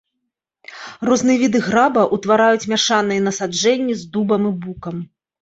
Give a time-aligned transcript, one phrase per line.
[1.09, 5.07] Розныя віды граба утвараюць мяшаныя насаджэнні з дубам і букам.